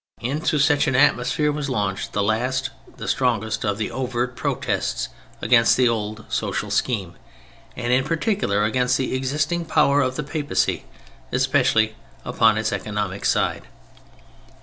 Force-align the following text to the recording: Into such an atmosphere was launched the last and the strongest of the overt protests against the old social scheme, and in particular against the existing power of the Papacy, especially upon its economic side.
Into 0.21 0.57
such 0.57 0.87
an 0.87 0.95
atmosphere 0.95 1.51
was 1.51 1.69
launched 1.69 2.13
the 2.13 2.23
last 2.23 2.71
and 2.87 2.97
the 2.97 3.07
strongest 3.07 3.63
of 3.63 3.77
the 3.77 3.91
overt 3.91 4.35
protests 4.35 5.09
against 5.43 5.77
the 5.77 5.87
old 5.87 6.25
social 6.27 6.71
scheme, 6.71 7.13
and 7.75 7.93
in 7.93 8.03
particular 8.03 8.63
against 8.63 8.97
the 8.97 9.13
existing 9.13 9.63
power 9.63 10.01
of 10.01 10.15
the 10.15 10.23
Papacy, 10.23 10.85
especially 11.31 11.93
upon 12.25 12.57
its 12.57 12.73
economic 12.73 13.25
side. 13.25 13.67